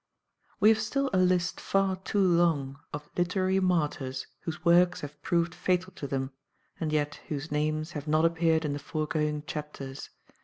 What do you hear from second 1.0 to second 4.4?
a list far too long of literary martyrs